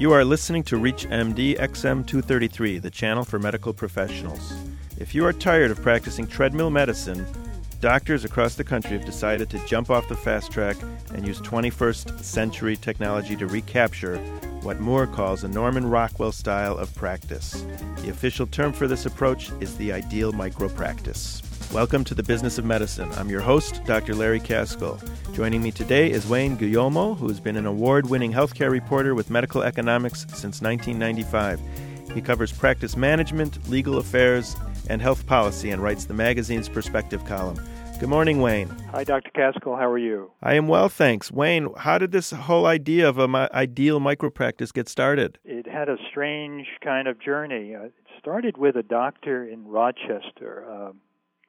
[0.00, 4.54] You are listening to ReachMD XM233, the channel for medical professionals.
[4.96, 7.26] If you are tired of practicing treadmill medicine,
[7.80, 10.76] doctors across the country have decided to jump off the fast track
[11.14, 14.18] and use 21st century technology to recapture
[14.60, 17.64] what Moore calls a Norman Rockwell style of practice.
[18.02, 21.42] The official term for this approach is the ideal micropractice.
[21.72, 23.10] Welcome to the Business of Medicine.
[23.12, 24.14] I'm your host, Dr.
[24.14, 25.00] Larry Kaskel.
[25.34, 29.30] Joining me today is Wayne Guglielmo, who has been an award winning healthcare reporter with
[29.30, 31.58] Medical Economics since 1995.
[32.12, 34.56] He covers practice management, legal affairs,
[34.90, 37.64] and health policy and writes the magazine's Perspective column.
[38.00, 38.70] Good morning, Wayne.
[38.92, 39.30] Hi, Dr.
[39.30, 39.78] Kaskel.
[39.78, 40.30] How are you?
[40.42, 41.30] I am well, thanks.
[41.30, 45.38] Wayne, how did this whole idea of an ideal micropractice get started?
[45.44, 47.74] It had a strange kind of journey.
[47.74, 50.64] Uh, it started with a doctor in Rochester.
[50.66, 50.92] Uh,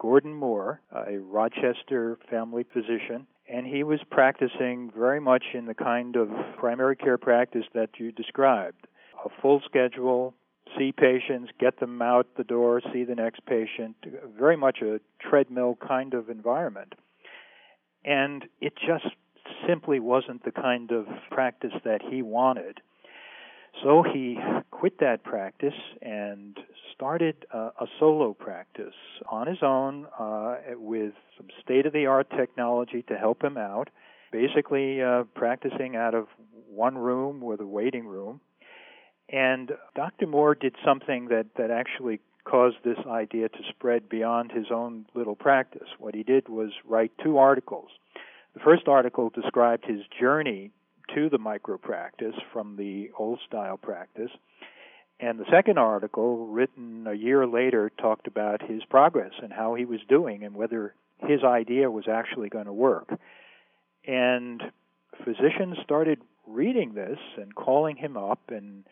[0.00, 6.16] Gordon Moore, a Rochester family physician, and he was practicing very much in the kind
[6.16, 8.86] of primary care practice that you described
[9.22, 10.32] a full schedule,
[10.76, 13.96] see patients, get them out the door, see the next patient,
[14.38, 16.94] very much a treadmill kind of environment.
[18.04, 19.14] And it just
[19.66, 22.80] simply wasn't the kind of practice that he wanted.
[23.82, 24.38] So he
[24.70, 26.58] quit that practice and
[26.94, 28.94] started uh, a solo practice
[29.30, 33.88] on his own uh, with some state of the art technology to help him out,
[34.32, 36.26] basically uh, practicing out of
[36.68, 38.40] one room with a waiting room.
[39.30, 40.26] And Dr.
[40.26, 45.36] Moore did something that, that actually caused this idea to spread beyond his own little
[45.36, 45.88] practice.
[45.98, 47.90] What he did was write two articles.
[48.54, 50.70] The first article described his journey
[51.14, 54.30] to the micro practice from the old style practice.
[55.20, 59.84] And the second article, written a year later, talked about his progress and how he
[59.84, 60.94] was doing and whether
[61.26, 63.08] his idea was actually going to work.
[64.06, 64.62] And
[65.24, 68.84] physicians started reading this and calling him up and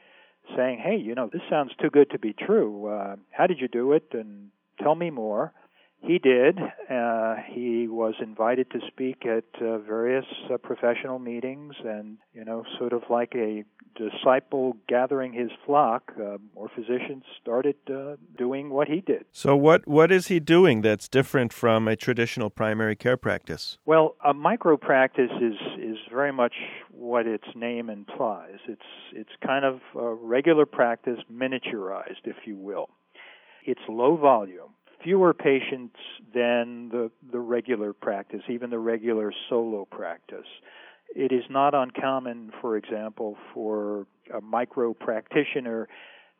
[0.56, 2.86] saying, hey, you know, this sounds too good to be true.
[2.86, 4.08] Uh, how did you do it?
[4.12, 5.52] And tell me more.
[6.02, 6.58] He did.
[6.90, 12.64] Uh, he was invited to speak at uh, various uh, professional meetings, and you know,
[12.78, 13.64] sort of like a
[13.96, 16.12] disciple gathering his flock.
[16.16, 19.24] Uh, more physicians started uh, doing what he did.
[19.32, 23.78] So, what what is he doing that's different from a traditional primary care practice?
[23.84, 26.54] Well, a micro practice is is very much
[26.90, 28.58] what its name implies.
[28.68, 32.90] It's it's kind of a regular practice, miniaturized, if you will.
[33.64, 35.96] It's low volume fewer patients
[36.34, 40.46] than the, the regular practice, even the regular solo practice.
[41.14, 45.88] It is not uncommon, for example, for a micro practitioner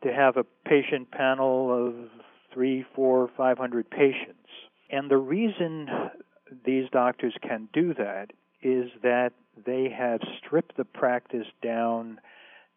[0.03, 1.95] to have a patient panel of
[2.53, 4.49] three, four, five hundred patients.
[4.91, 5.89] And the reason
[6.65, 9.33] these doctors can do that is that
[9.65, 12.21] they have stripped the practice down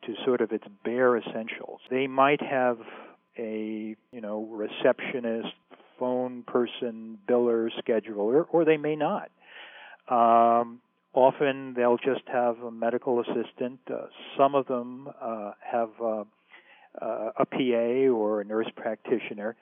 [0.06, 1.82] to sort of its bare essentials.
[1.90, 2.78] They might have
[3.38, 5.54] a you know receptionist,
[6.00, 9.30] phone person, biller, scheduler, or they may not.
[10.10, 10.82] Um,
[11.14, 13.80] often they'll just have a medical assistant.
[13.90, 14.08] Uh,
[14.38, 16.24] some of them uh, have uh,
[17.00, 19.56] uh a PA or a nurse practitioner.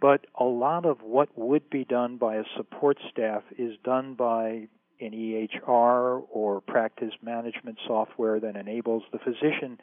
[0.00, 4.68] But a lot of what would be done by a support staff is done by
[5.00, 9.78] an EHR or practice management software that enables the physician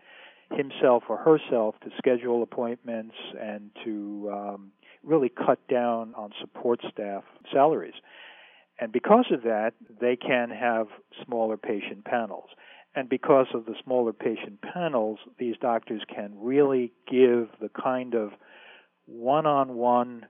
[0.51, 4.71] himself or herself to schedule appointments and to um,
[5.03, 7.93] really cut down on support staff salaries.
[8.79, 10.87] And because of that, they can have
[11.25, 12.49] smaller patient panels.
[12.95, 18.31] And because of the smaller patient panels, these doctors can really give the kind of
[19.05, 20.25] one on one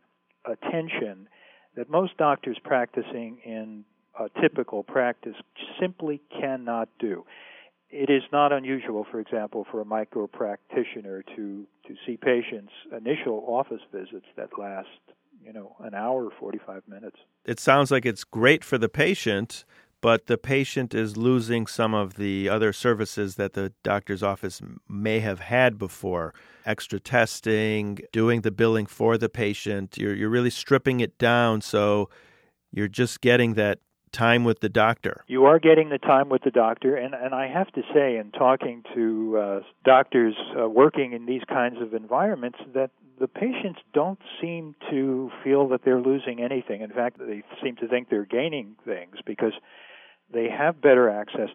[0.46, 1.28] attention
[1.76, 3.86] that most doctors practicing in
[4.20, 5.36] a typical practice
[5.80, 7.26] simply cannot do
[7.94, 13.44] it is not unusual, for example, for a micro practitioner to to see patients initial
[13.48, 14.88] office visits that last,
[15.44, 17.18] you know, an hour, 45 minutes.
[17.46, 19.66] It sounds like it's great for the patient,
[20.02, 25.20] but the patient is losing some of the other services that the doctor's office may
[25.20, 26.34] have had before.
[26.66, 29.98] Extra testing, doing the billing for the patient.
[29.98, 32.10] You're you're really stripping it down so
[32.72, 33.80] you're just getting that
[34.14, 35.26] time with the doctor.
[35.28, 38.32] You are getting the time with the doctor, and, and I have to say, in
[38.32, 44.20] talking to uh, doctors uh, working in these kinds of environments, that the patients don't
[44.42, 46.82] seem to feel that they're losing anything.
[46.82, 49.54] In fact, they seem to think they're gaining things because
[50.32, 51.50] they have better access.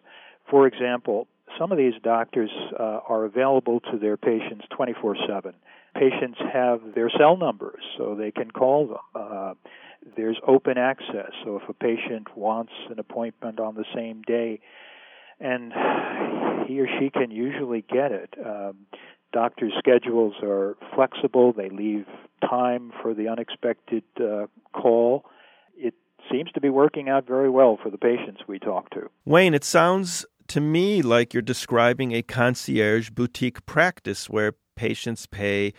[0.49, 1.27] For example,
[1.57, 5.53] some of these doctors uh, are available to their patients 24 7.
[5.95, 9.55] Patients have their cell numbers, so they can call them.
[10.15, 14.59] There's open access, so if a patient wants an appointment on the same day,
[15.39, 15.71] and
[16.67, 18.33] he or she can usually get it.
[18.43, 18.85] Um,
[19.31, 22.05] doctors' schedules are flexible, they leave
[22.41, 25.25] time for the unexpected uh, call.
[25.75, 25.93] It
[26.31, 29.09] seems to be working out very well for the patients we talk to.
[29.25, 35.73] Wayne, it sounds to me like you're describing a concierge boutique practice where patients pay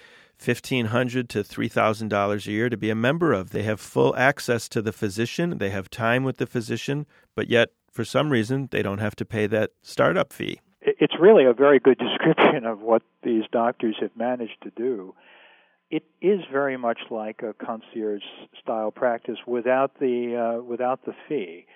[0.45, 3.51] 1,500 to $3,000 a year to be a member of.
[3.51, 7.71] They have full access to the physician, they have time with the physician, but yet,
[7.91, 10.61] for some reason, they don't have to pay that startup fee.
[10.81, 15.15] It's really a very good description of what these doctors have managed to do.
[15.91, 18.23] It is very much like a concierge
[18.63, 21.67] style practice without the uh, without the fee.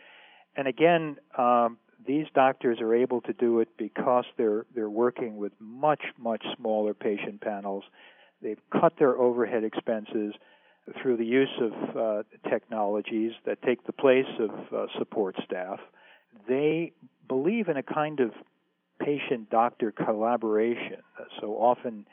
[0.57, 5.53] And again, um, these doctors are able to do it because they're they're working with
[5.59, 7.85] much much smaller patient panels.
[8.45, 10.35] They've cut their overhead expenses
[11.01, 15.81] through the use of uh, technologies that take the place of uh, support staff.
[16.47, 16.93] They
[17.27, 18.33] believe in a kind of
[19.01, 21.01] patient doctor collaboration.
[21.41, 22.07] So often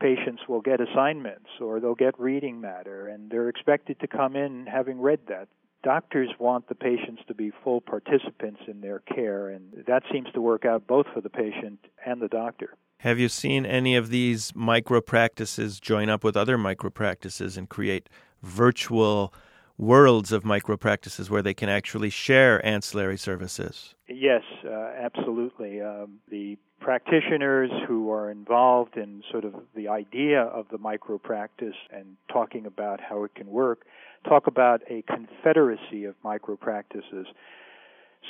[0.00, 4.66] patients will get assignments or they'll get reading matter and they're expected to come in
[4.66, 5.48] having read that
[5.82, 10.40] doctors want the patients to be full participants in their care, and that seems to
[10.40, 12.76] work out both for the patient and the doctor.
[13.00, 17.66] Have you seen any of these micro practices join up with other micro practices and
[17.66, 18.10] create
[18.42, 19.32] virtual
[19.78, 23.94] worlds of micro practices where they can actually share ancillary services?
[24.06, 25.80] Yes, uh, absolutely.
[25.80, 31.76] Um, the practitioners who are involved in sort of the idea of the micro practice
[31.90, 33.86] and talking about how it can work
[34.28, 37.26] talk about a confederacy of micro practices.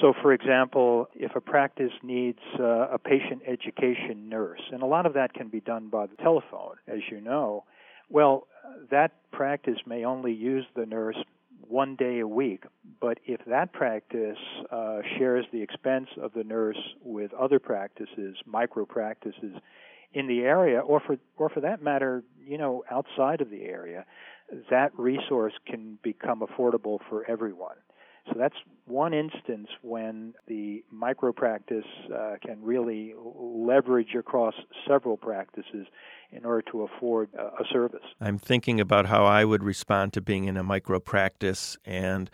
[0.01, 5.05] So, for example, if a practice needs uh, a patient education nurse, and a lot
[5.05, 7.65] of that can be done by the telephone, as you know,
[8.09, 8.47] well,
[8.91, 11.17] that practice may only use the nurse
[11.67, 12.65] one day a week.
[13.01, 14.39] But if that practice
[14.71, 19.55] uh, shares the expense of the nurse with other practices, micro practices
[20.13, 24.05] in the area, or for or for that matter, you know, outside of the area,
[24.71, 27.77] that resource can become affordable for everyone.
[28.31, 28.57] So that's
[28.87, 31.85] one instance when the micro practice
[32.15, 34.55] uh, can really leverage across
[34.87, 35.87] several practices
[36.33, 38.05] in order to afford a service.
[38.21, 42.31] I'm thinking about how I would respond to being in a micro practice and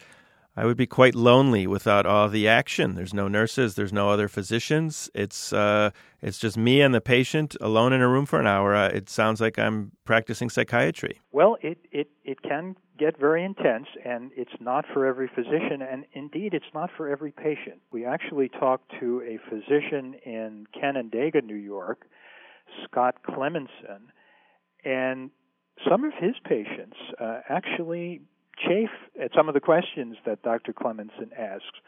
[0.56, 2.94] I would be quite lonely without all the action.
[2.94, 5.10] There's no nurses, there's no other physicians.
[5.14, 5.90] It's uh,
[6.22, 8.74] it's just me and the patient alone in a room for an hour.
[8.74, 11.20] Uh, it sounds like I'm practicing psychiatry.
[11.30, 16.06] Well, it, it it can get very intense, and it's not for every physician, and
[16.14, 17.82] indeed, it's not for every patient.
[17.92, 22.06] We actually talked to a physician in Canandaigua, New York,
[22.84, 24.08] Scott Clemenson,
[24.84, 25.30] and
[25.86, 28.22] some of his patients uh, actually
[28.56, 28.90] chafe
[29.22, 30.72] at some of the questions that Dr.
[30.72, 31.80] Clemenson asks.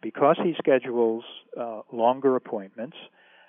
[0.00, 1.22] Because he schedules
[1.58, 2.96] uh, longer appointments,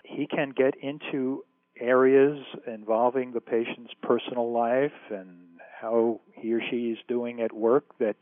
[0.04, 1.44] he can get into
[1.80, 5.30] areas involving the patient's personal life and
[5.82, 8.16] how he or she is doing at work that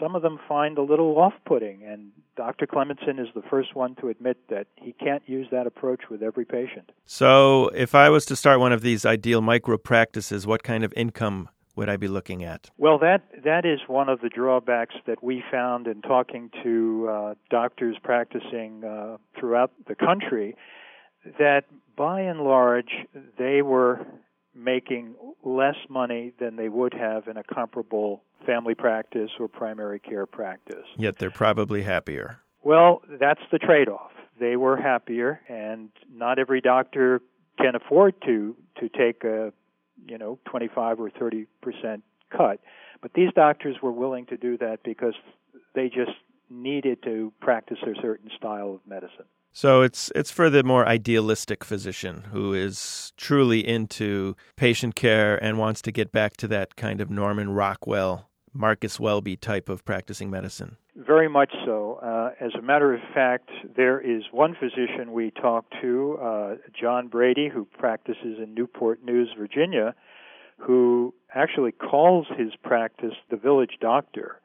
[0.00, 1.82] some of them find a little off putting.
[1.84, 2.66] And Dr.
[2.66, 6.44] Clemenson is the first one to admit that he can't use that approach with every
[6.44, 6.90] patient.
[7.04, 10.92] So, if I was to start one of these ideal micro practices, what kind of
[10.96, 11.48] income
[11.78, 12.70] would I be looking at?
[12.76, 17.34] Well, that that is one of the drawbacks that we found in talking to uh,
[17.50, 20.56] doctors practicing uh, throughout the country.
[21.38, 21.62] That
[21.96, 22.90] by and large,
[23.38, 24.04] they were
[24.54, 30.26] making less money than they would have in a comparable family practice or primary care
[30.26, 30.84] practice.
[30.96, 32.40] Yet they're probably happier.
[32.64, 34.10] Well, that's the trade off.
[34.40, 37.20] They were happier, and not every doctor
[37.56, 39.52] can afford to to take a
[40.06, 42.60] you know 25 or 30 percent cut.
[43.00, 45.14] But these doctors were willing to do that because
[45.74, 46.16] they just
[46.50, 49.26] needed to practice a certain style of medicine.
[49.52, 55.58] So it's it's for the more idealistic physician who is truly into patient care and
[55.58, 60.30] wants to get back to that kind of Norman Rockwell, Marcus Welby type of practicing
[60.30, 60.76] medicine.
[60.98, 62.00] Very much so.
[62.02, 67.06] Uh, as a matter of fact, there is one physician we talked to, uh, John
[67.06, 69.94] Brady, who practices in Newport News, Virginia,
[70.56, 74.40] who actually calls his practice the village doctor.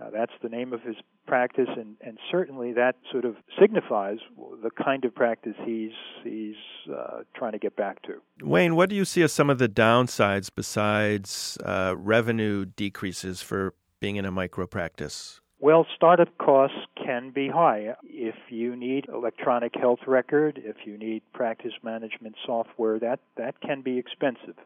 [0.00, 0.96] Uh, that's the name of his
[1.28, 4.18] practice, and, and certainly that sort of signifies
[4.60, 5.92] the kind of practice he's
[6.24, 6.56] he's
[6.92, 8.14] uh, trying to get back to.
[8.42, 13.74] Wayne, what do you see as some of the downsides besides uh, revenue decreases for
[14.00, 15.41] being in a micro practice?
[15.62, 17.94] Well, startup costs can be high.
[18.02, 23.80] If you need electronic health record, if you need practice management software, that, that can
[23.80, 24.56] be expensive.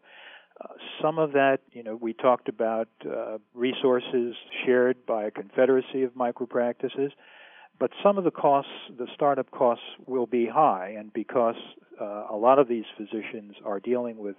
[0.58, 0.68] Uh,
[1.02, 6.14] some of that, you know, we talked about uh, resources shared by a confederacy of
[6.14, 7.10] micropractices,
[7.78, 11.56] but some of the costs, the startup costs, will be high, and because
[12.00, 14.36] uh, a lot of these physicians are dealing with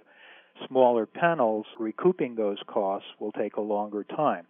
[0.66, 4.44] smaller panels, recouping those costs will take a longer time.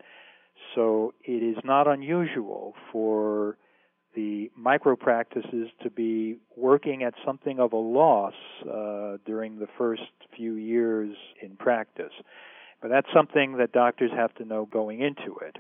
[0.75, 3.57] So it is not unusual for
[4.15, 10.03] the micro practices to be working at something of a loss uh, during the first
[10.37, 12.13] few years in practice.
[12.81, 15.57] But that's something that doctors have to know going into it.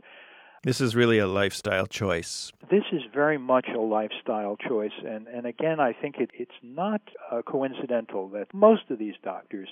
[0.64, 2.52] This is really a lifestyle choice.
[2.68, 7.00] This is very much a lifestyle choice, and, and again, I think it, it's not
[7.30, 9.68] uh, coincidental that most of these doctors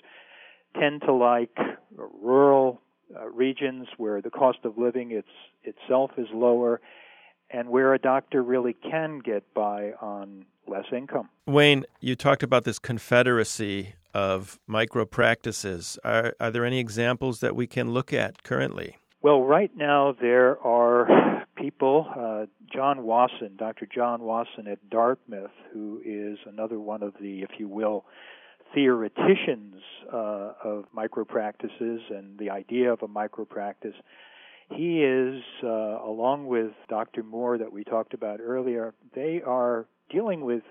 [0.78, 1.56] tend to like
[1.97, 2.46] rural
[3.47, 6.81] regions where the cost of living it's, itself is lower
[7.50, 11.29] and where a doctor really can get by on less income.
[11.47, 15.97] Wayne, you talked about this confederacy of micro practices.
[16.03, 18.97] Are, are there any examples that we can look at currently?
[19.23, 23.87] Well, right now there are people, uh, John Wasson, Dr.
[23.87, 28.05] John Wasson at Dartmouth, who is another one of the, if you will,
[28.76, 29.80] theoreticians
[30.12, 33.95] uh, of micro practices and the idea of a micro practice.
[34.68, 35.68] He is, uh,
[36.04, 37.23] along with Dr.
[37.23, 40.62] Moore that we talked about earlier, they are dealing with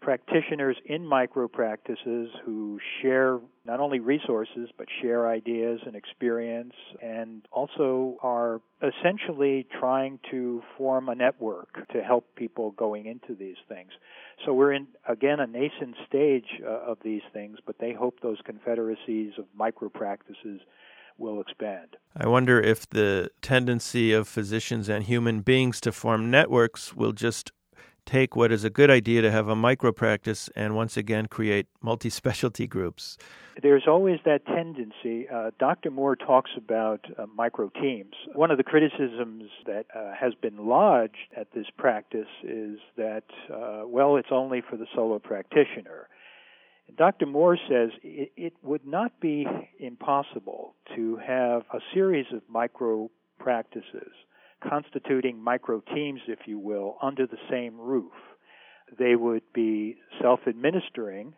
[0.00, 7.46] practitioners in micro practices who share not only resources but share ideas and experience and
[7.52, 13.90] also are essentially trying to form a network to help people going into these things.
[14.46, 18.38] So we're in again a nascent stage uh, of these things but they hope those
[18.44, 20.60] confederacies of micro practices
[21.18, 21.96] will expand.
[22.16, 27.52] I wonder if the tendency of physicians and human beings to form networks will just
[28.10, 31.66] take what is a good idea to have a micro practice and once again create
[31.80, 33.16] multi specialty groups.
[33.62, 35.28] There's always that tendency.
[35.28, 35.90] Uh, Dr.
[35.90, 38.14] Moore talks about uh, micro teams.
[38.34, 43.82] One of the criticisms that uh, has been lodged at this practice is that, uh,
[43.86, 46.08] well, it's only for the solo practitioner.
[46.96, 47.26] Dr.
[47.26, 49.46] Moore says it, it would not be
[49.78, 54.12] impossible to have a series of micro practices
[54.60, 58.12] constituting micro teams, if you will, under the same roof.
[58.98, 61.34] They would be self administering.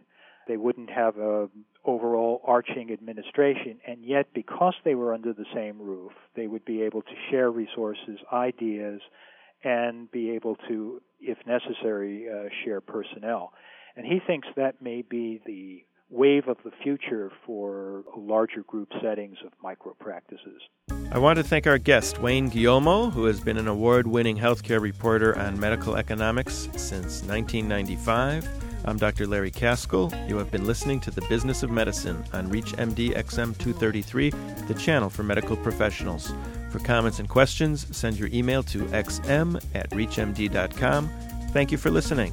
[0.49, 1.49] They wouldn't have a
[1.85, 6.83] overall arching administration, and yet because they were under the same roof, they would be
[6.83, 9.01] able to share resources, ideas,
[9.65, 13.53] and be able to, if necessary, uh, share personnel.
[13.97, 19.39] And he thinks that may be the wave of the future for larger group settings
[19.45, 20.63] of micro practices.
[21.13, 24.81] I want to thank our guest, Wayne Guglielmo, who has been an award winning healthcare
[24.81, 28.49] reporter on medical economics since 1995.
[28.87, 29.27] I'm Dr.
[29.27, 30.11] Larry Kaskel.
[30.27, 34.31] You have been listening to The Business of Medicine on ReachMD XM 233,
[34.67, 36.33] the channel for medical professionals.
[36.71, 41.11] For comments and questions, send your email to xm at reachmd.com.
[41.51, 42.33] Thank you for listening.